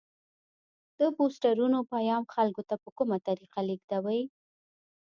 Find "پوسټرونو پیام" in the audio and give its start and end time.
1.15-2.23